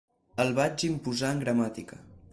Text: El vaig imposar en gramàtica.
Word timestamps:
El 0.43 0.55
vaig 0.59 0.85
imposar 0.89 1.31
en 1.37 1.45
gramàtica. 1.45 2.05